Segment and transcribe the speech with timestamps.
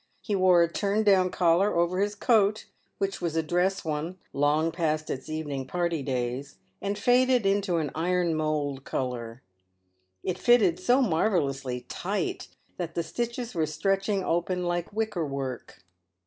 [0.23, 2.65] He wore a turn down collar over his coat,
[2.97, 7.91] which was a dress one, long past its evening party days, and faded into an
[7.93, 9.43] ironmould colour.
[10.23, 15.83] It fitted so marvellously tight that the stitches were stretching open like wickerwork.